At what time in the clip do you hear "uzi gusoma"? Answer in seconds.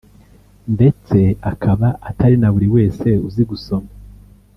3.27-3.89